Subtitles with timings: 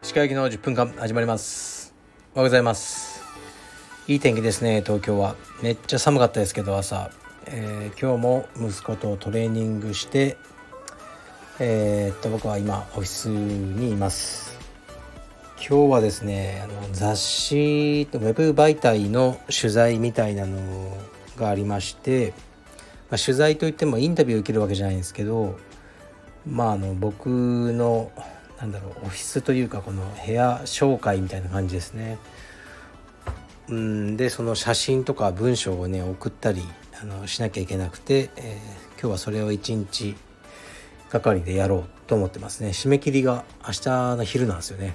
[0.00, 1.92] 石川行きの10分間始まります。
[2.34, 3.20] おはようございます。
[4.06, 4.82] いい天気ですね。
[4.86, 5.34] 東京は。
[5.60, 7.10] めっちゃ寒かったですけど朝、
[7.46, 10.36] えー、今日も息子とトレーニングして
[11.58, 14.56] えー、っと僕は今オフィスにいます。
[15.56, 20.96] 今日はですねあの雑誌とウェブ媒体の取材みたいなの
[21.36, 22.34] がありまして、
[23.12, 25.58] まあ、取材といってもインタビュー受けるわけじゃないんですけど
[26.46, 28.10] まああの僕の
[28.58, 32.16] なんだろうオフィスというかこの部屋紹介みたいな感じですね。
[33.68, 36.62] うんでその写真とか文章をね送ったり
[37.02, 40.16] あのしなきゃいけなくて、えー、今日はそれを一日
[41.10, 42.70] がかりでやろうと思ってますね。
[42.70, 44.94] 締め切りが明日の昼なんですよね。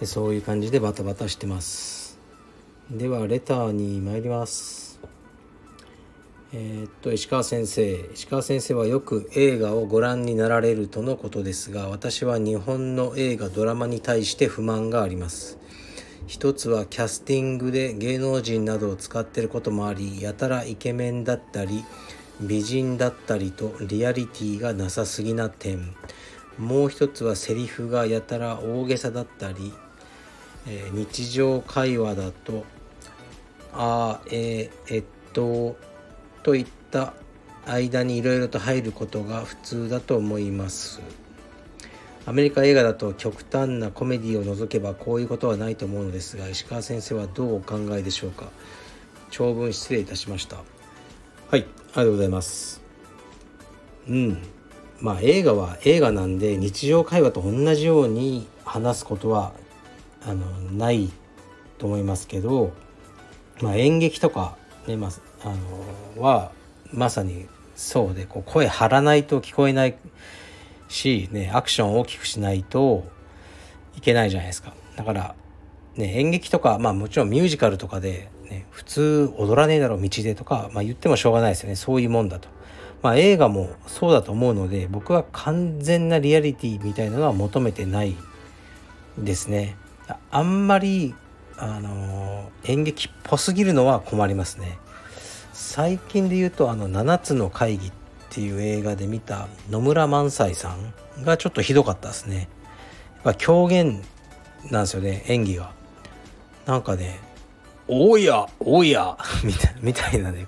[0.00, 2.18] でそういう感じでバタバタしてます。
[2.90, 4.87] ではレターに参ります。
[6.50, 8.08] えー、っと石川先生。
[8.14, 15.58] 石川先生はよく映画をご覧になられるとのことですが私は日本の映画ドラマに対して不満があります。
[16.26, 21.84] 一つはキャスティングで芸能人などを使ってることもありやたらイケメンだったり
[22.40, 25.94] 美人だったりとリアリティがなさすぎな点。
[26.56, 29.74] もう一つはセリフがやたら大げさだったり、
[30.66, 32.64] えー、日常会話だと
[33.74, 35.04] 「あえー、えっ
[35.34, 35.76] と
[36.48, 37.12] といった
[37.66, 40.98] 間にいろいろと入ることが普通だと思います。
[42.24, 48.46] アメリカ映画だと極端なコメディを除けばこういうことはないと思うのですが石川先生はどうお考えでしょうか？
[49.30, 50.56] 長文失礼いたしました。
[50.56, 50.64] はい
[51.50, 52.80] ありがとうございます。
[54.08, 54.38] うん。
[55.02, 59.52] まあ映画は映画なんで日常会話と同じように話すことは
[60.22, 61.10] あのない
[61.76, 62.72] と思いますけど、
[63.60, 64.56] まあ、演劇とか
[64.88, 65.10] ねまあ、
[65.44, 65.54] あ
[66.16, 66.52] のは
[66.92, 69.96] まさにそうでこう声張らないと聞こえない
[70.88, 73.04] し、ね、アクションを大きくしないと
[73.96, 75.34] いけないじゃないですかだから、
[75.96, 82.48] ね、演劇とか、まあ、もちろんミュージカルとかで、ね、普通踊らねえだろ道でとか、まあ、言ってもしょうがないですよねそういうもんだと。
[83.00, 88.16] まあ、映画もそうだと思うので僕は完全なリアリティみたいなのは求めてない
[89.16, 89.76] ですね。
[90.32, 91.14] あんまり
[91.58, 94.78] あの演劇っぽすぎるのは困りますね。
[95.52, 97.92] 最近で言うとあの7つの会議っ
[98.30, 100.76] ていう映画で見た野村萬斎さ
[101.20, 102.48] んがちょっとひどかったですね。
[103.16, 104.02] やっぱ狂言
[104.70, 105.72] なんですよね演技が。
[106.66, 107.18] なんかね
[107.88, 110.46] 「おやおや」 みたいみたいなね。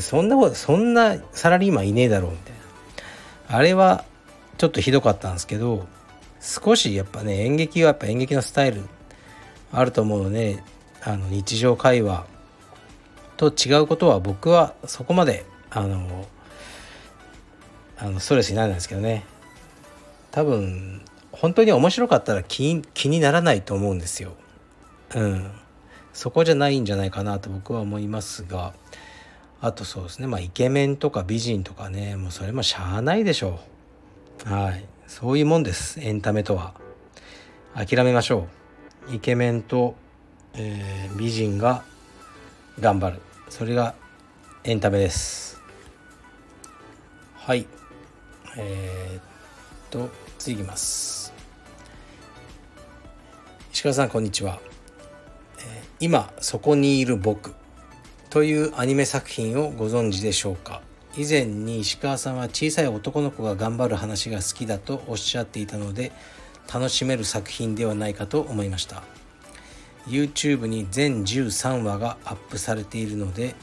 [0.00, 2.52] そんなことそんなサラリーマンいねえだろうみたい
[3.48, 3.56] な。
[3.56, 4.04] あれは
[4.58, 5.86] ちょっとひどかったんですけど
[6.40, 8.82] 少しやっぱね演劇はやっぱ演劇のスタイル
[9.74, 10.62] あると思うので
[11.02, 12.26] あの日常会話
[13.36, 16.26] と違うことは僕はそこまであの
[17.98, 19.24] あのストレスにならないんですけどね。
[20.30, 21.02] 多分
[21.32, 24.32] 本当に面白かったら気気にならないと思うんですよ。
[25.14, 25.50] うん、
[26.12, 28.72] そこじゃないんじゃないかなと僕は思いますが。
[29.60, 30.26] あとそうですね。
[30.26, 32.16] まあイケメンとか美人とかね。
[32.16, 33.60] もうそれもしゃあないでしょ
[34.46, 34.52] う。
[34.52, 34.84] はい。
[35.06, 36.00] そういうもんです。
[36.00, 36.74] エンタメとは。
[37.74, 38.63] 諦めましょう。
[39.10, 39.96] イケメンと、
[40.54, 41.84] えー、美人が
[42.80, 43.20] 頑張る。
[43.50, 43.94] それが
[44.64, 45.60] エンタメです。
[47.34, 47.66] はい。
[48.56, 49.22] えー、っ
[49.90, 51.34] と次いきます。
[53.74, 54.58] 石川さんこんにちは、
[55.58, 57.54] えー、今そこにいる僕。
[58.30, 60.80] というアニメ作品をご存知でしょうか。
[61.16, 66.10] 以前に石川さんは小さい男の子が頑張る話が好きだとおっしゃっていたので
[66.72, 69.02] 楽しめる作品ではないかと思いました。
[70.06, 73.54] YouTube に全13話がアップされているので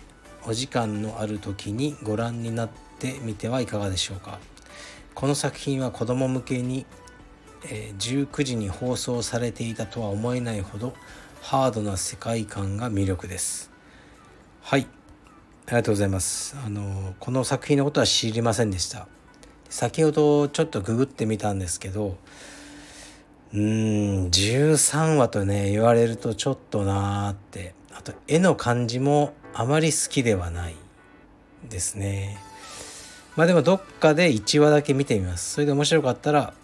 [0.44, 2.70] お時間のある時にご覧になっ
[3.00, 4.40] てみてはいかがでしょうか。
[5.14, 6.86] この作品は子供向けに、
[7.66, 10.94] え19時に放送されていたとは思えないほど
[11.42, 13.72] ハードな世界観が魅力です。
[14.62, 14.88] はい。
[15.68, 16.56] ありがとうございます。
[16.66, 19.08] あのこの作品のことは知りませんでした。
[19.70, 22.18] 先ほどちょっとググってみたんですけど
[23.54, 27.74] うーん13話とね言われるとちょっとなーって。
[27.94, 30.76] あと絵の感じもあまり好きではない
[31.70, 32.40] ですね。
[33.36, 35.54] まあでもどっかで1話だけ見てみます。
[35.54, 36.56] それで面白かったら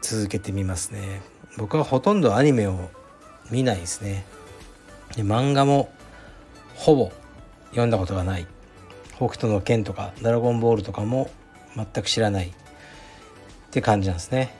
[0.00, 1.20] 続けてみますね。
[1.56, 2.90] 僕はほとんどアニメを
[3.50, 4.24] 見ないですね。
[5.14, 5.92] で漫画も
[6.74, 7.12] ほぼ
[7.70, 8.46] 読んだことがない。
[9.16, 11.30] 北斗の拳とかドラゴンボールとかも
[11.76, 12.52] 全く知らないっ
[13.70, 14.52] て感じなんですね。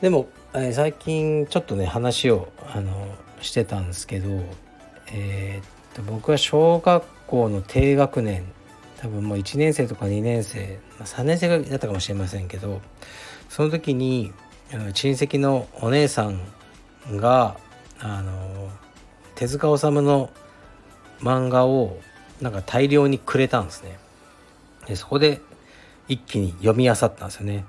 [0.00, 2.90] でもえ最近ちょっとね話をあの
[3.40, 4.42] してたんですけど、
[5.12, 8.44] えー、っと僕は小学校の低学年
[8.96, 12.80] 多分もう1年生とか2年生3年生だったかもしれませんけど
[13.48, 14.32] その時に
[14.70, 16.40] 親戚のお姉さん
[17.16, 17.56] が
[18.00, 18.70] あの
[19.34, 20.30] 手塚治虫の
[21.20, 21.98] 漫画を
[22.40, 23.98] なんか大量にくれたんですね。
[24.86, 25.40] でそこで
[26.06, 27.64] 一気に読み漁ったんですよね。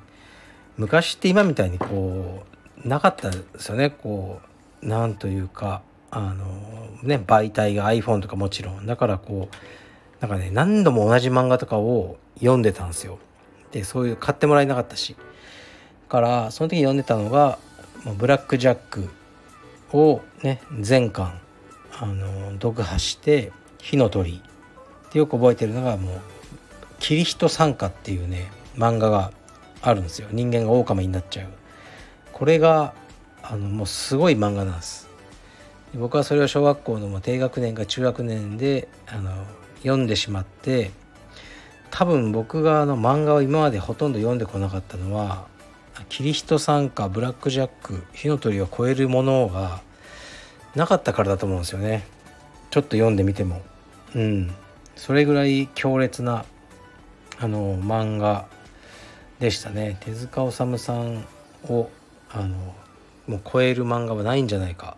[0.77, 2.48] 昔って今みたいにこう
[2.83, 3.89] なかったですよね。
[3.89, 4.41] こ
[4.81, 5.81] うなんというか
[6.11, 6.45] あの
[7.03, 8.85] ね媒体が iPhone とかもちろん。
[8.85, 9.55] だからこう
[10.21, 13.19] なんかね何度も同じ漫画とかを読んでたんですよ。
[13.71, 15.15] でそういう買ってもらえなかったし。
[15.15, 17.59] だからその時に読んでたのが
[18.17, 19.09] 「ブラック・ジャック」
[19.93, 21.39] をね全巻
[21.99, 24.41] あの読破して「火の鳥」
[25.07, 26.21] ってよく覚えてるのがもう
[26.99, 29.31] 「キリヒト参加」っていうね漫画が
[29.81, 30.27] あるんですよ。
[30.31, 31.47] 人間が狼になっちゃう。
[32.39, 32.93] これが
[33.43, 35.09] あのもうすごい漫画なんです。
[35.93, 39.31] 僕はそれを小学校の低学年か中学年であの
[39.79, 40.91] 読んでしまって
[41.91, 45.47] 多分僕があの漫画を今までほとんど読んでこなかったのは
[46.07, 49.81] キリヒト参加ブラック・ジャック火の鳥を超えるものが
[50.75, 52.05] なかったからだと思うんですよね。
[52.71, 53.61] ちょっと読んでみても。
[54.15, 54.53] うん。
[54.95, 56.45] それぐらい強烈な
[57.37, 58.47] あの漫画
[59.39, 59.97] でしたね。
[60.01, 61.25] 手塚治虫さん
[61.67, 61.89] を
[62.31, 62.75] あの
[63.27, 64.97] もう超える漫画はないんじゃないか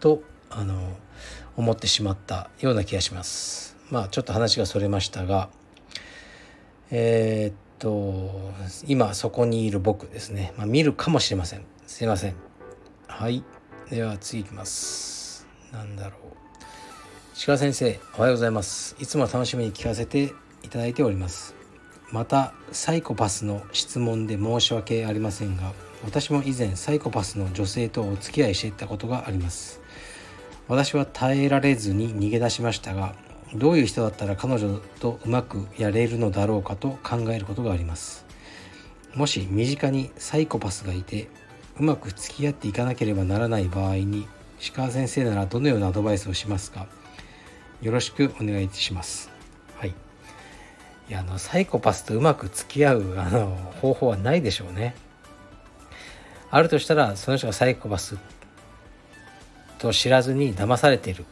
[0.00, 0.96] とあの
[1.56, 3.76] 思ってしまったような気がします。
[3.90, 5.48] まあちょっと話がそれましたが
[6.90, 8.52] えー、っと
[8.86, 11.64] 今そこにいる僕ですね、まあ、見るかもしれません。
[11.86, 12.34] すいません。
[13.06, 13.42] はい。
[13.90, 15.46] では次いきます。
[15.72, 16.20] なんだろう。
[17.46, 18.96] 鹿先生おはようございます。
[18.98, 20.32] いつも楽しみに聞かせて
[20.62, 21.57] いただいております。
[22.10, 25.72] またサイコパスの質問で申し訳ありませんが
[26.04, 29.80] 私も以前サイコパスの女性とお付き合いしていたことがあります。
[30.68, 33.14] 私は耐えられずに逃げ出しましたが
[33.54, 38.26] どういう人だったら彼女とうまくやれるのだろうかと考えることがあります。
[39.14, 41.28] もし身近にサイコパスがいて
[41.78, 44.28] うまく付き合っていかなければならない場合に
[44.60, 46.86] 石川先生ならどのようなアドバイスをしますか？
[47.80, 49.37] よろしくお願いします。
[51.08, 53.46] いやあのサイコパスとうまく付き合うあの
[53.80, 54.94] 方法はないでしょうね。
[56.50, 58.16] あるとしたらその人がサイコパス
[59.78, 61.24] と知らずに騙されている、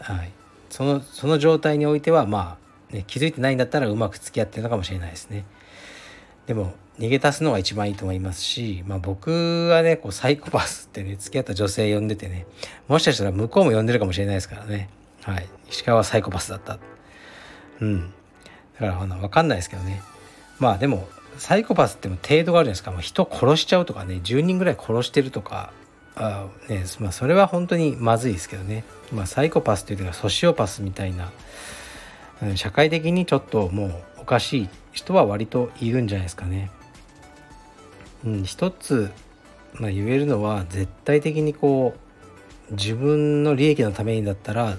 [0.00, 0.32] はい、
[0.68, 2.58] そのその状態においてはま
[2.90, 5.44] あ、ね、気づいてないんだったらうまく付き合ってるのかもしれないですね。
[6.46, 12.46] でも逃げ出すのが一番いいと思いますし、まあ、僕はねこうサイコパスってね付き合った女性呼んでてね
[12.88, 14.88] もしかしたら向こうも呼んでるかもしれないですからね。
[15.22, 15.46] はい。
[15.70, 16.78] 石川はサイコパスだった。
[17.80, 18.12] うん。
[18.82, 20.02] からあの分かんないですけどね。
[20.58, 21.08] まあでも
[21.38, 25.72] サイコパスっても程度があるじゃないですか、まあ、人殺しちゃうとかね10人ぐらい殺してるとか。
[26.14, 28.84] あ、ねまあ、それは本当にまずいですけどね、
[29.14, 31.32] まあ、サイコパスというかソシオパスみたいな、
[32.42, 36.70] うん、社会的にちょっともうおかしい人は割といるんじゃないですかね。
[38.26, 39.10] うん、一つ、
[39.72, 41.94] まあ、言えるのは絶対的にこ
[42.70, 44.76] う自分の利益のためにだったら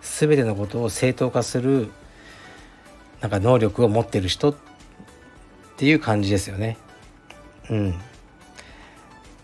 [0.00, 1.90] 全てのことを正当化する
[3.24, 4.54] なんか能力を持ってる人っ
[5.78, 6.76] ていう感じですよね。
[7.70, 7.94] うん。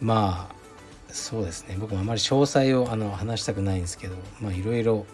[0.03, 0.55] まあ
[1.09, 5.06] そうですね僕もあまり詳細をあの話したくないんですけどまあいろいろ、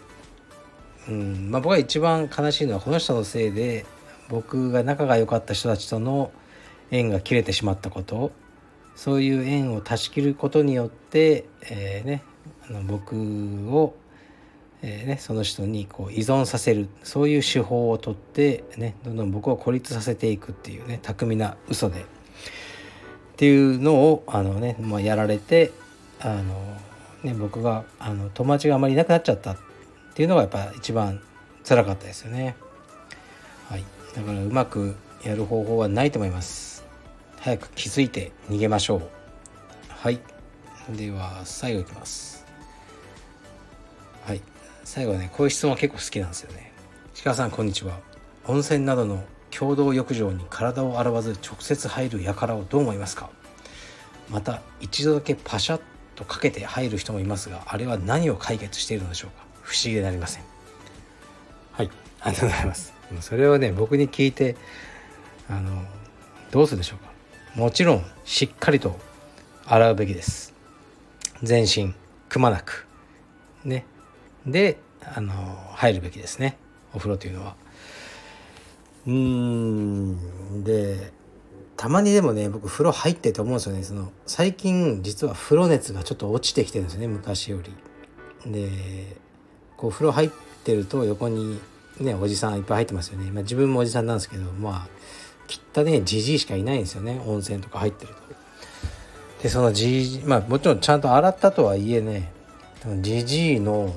[1.07, 3.85] うんまあ、僕が一番悲しいのはこの人のせいで
[4.27, 6.31] 僕が仲が良かった人たちとの
[6.91, 8.33] 縁が切れてしまったこと
[8.97, 12.21] そういう縁を断ち切ることによって、えー、ね、
[12.69, 13.15] あの僕
[13.69, 13.95] を、
[14.81, 22.03] えーね、その人にこう依存させるそういう手法をとって、ね、どんどん僕を孤立させていくっていうね巧みな嘘でっ
[23.37, 25.71] ていうのをあのね、まあ、やられて
[26.19, 26.43] あの、
[27.23, 29.57] ね、僕があの友達があまりいなくなっちゃったっ
[30.13, 31.21] ていうのがやっぱ一番
[31.67, 32.55] 辛かったですよね。
[33.69, 33.83] はい、
[34.15, 36.85] だからうまくやる方法はないと思います。
[37.39, 39.01] 早く気づいて逃げましょう。
[39.89, 40.19] はい。
[40.95, 42.45] では最後いきます。
[44.25, 44.41] はい。
[44.89, 46.71] 最後ね、こういう質問は結構好きなんですよね。
[47.21, 47.99] 鹿さんこんにちは。
[48.45, 53.29] 温泉などの共同浴場に体を洗わず直接入る輩をどう思いますか
[54.29, 55.81] また一度だけパシャッ
[56.15, 60.43] とかけて入る人もいますがあれは何を解決しているのでしょうか不思議でなりません
[61.73, 61.89] はい。
[62.21, 62.93] ありがとうございます。
[63.19, 64.55] それをね僕に聞いて
[65.49, 65.83] あの
[66.49, 67.11] どうするでしょうか？
[67.59, 68.97] もちろんしっかりと
[69.65, 70.53] 洗うべきです。
[71.43, 71.93] 全身
[72.29, 72.87] くまなく。
[73.65, 73.85] ね。
[74.47, 75.33] であの
[75.73, 76.57] 入るべきですね。
[76.93, 77.55] お風呂というのは。
[79.05, 80.63] うーん。
[80.63, 81.11] で
[81.75, 83.83] たまにでもね僕風呂入ってと思うんですよね。
[83.83, 88.51] その最近実は風呂熱がちょっと落ちてきてるんですよね昔より。
[88.51, 89.17] で
[89.75, 90.29] こう風呂入っ
[90.63, 91.59] てると横に
[91.99, 94.87] ねおじさんいっぱい入ってますよね、まあ、自分もおじさんなんですけどまあ
[95.47, 97.21] きったねじじいしかいないんですよね。
[97.25, 98.19] 温泉とか入ってると。
[99.43, 102.31] でそのじまあもちろんちゃんと洗ったとはいえね
[103.01, 103.93] じじいの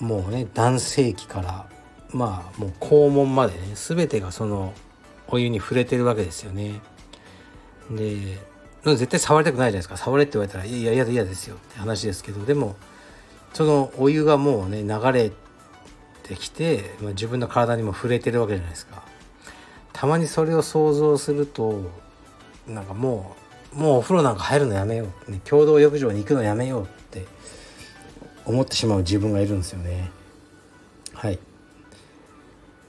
[0.00, 1.66] もうね男性器から
[2.12, 4.72] まあもう肛門までね全てがその
[5.28, 6.80] お湯に触れてるわけですよね。
[7.90, 8.38] で
[8.84, 12.76] 絶対触りたくないじゃないですか触れって言われたらいや嫌だ嫌ですよって話ですけどでも
[13.52, 15.30] そのお湯がもうね流れ
[16.22, 19.02] てきて、まあ、自分の体にも触れてるわけじゃないですか。
[19.92, 21.90] たまにそれを想像すると
[22.66, 23.36] なんかも
[23.74, 27.26] うもうお風呂なんか入るのやめよう、ね、共同浴場に行くのやめようって
[28.50, 30.10] 思ってしまう自分がいるんですよね。
[31.14, 31.38] はい。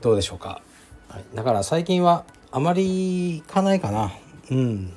[0.02, 0.62] どうでしょうか、
[1.08, 4.12] はい、だから最近はあまり行かないかな。
[4.50, 4.94] うん。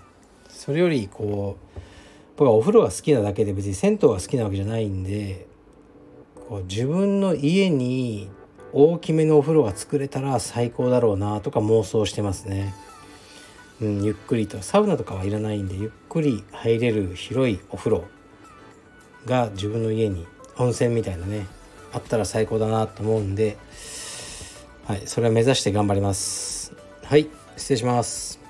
[0.49, 1.81] それよりこう
[2.37, 5.47] 僕はお風呂が好きなだけで別に銭湯が好きなわけじゃないんで
[6.49, 8.31] こう自分の家に
[8.73, 12.75] 大きめのお風呂が作れたら最高だろうなとか妄想してますね。
[13.83, 14.63] うん、ゆっくりと。
[14.63, 18.05] サウナとかはいらないんでゆっくり入れる広いお風呂
[19.27, 20.27] が自分の家に
[20.59, 21.47] 温泉みたいなね
[21.93, 23.57] あったら最高だなと思うんで
[24.87, 26.73] はいそれを目指して頑張ります。
[27.05, 28.44] はい失礼します。